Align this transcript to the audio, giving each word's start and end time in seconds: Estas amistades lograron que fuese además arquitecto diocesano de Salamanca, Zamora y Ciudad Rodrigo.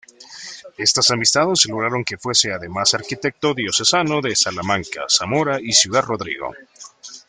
Estas 0.79 1.11
amistades 1.11 1.67
lograron 1.67 2.03
que 2.03 2.17
fuese 2.17 2.51
además 2.51 2.95
arquitecto 2.95 3.53
diocesano 3.53 4.19
de 4.19 4.35
Salamanca, 4.35 5.05
Zamora 5.07 5.59
y 5.61 5.73
Ciudad 5.73 6.03
Rodrigo. 6.05 6.55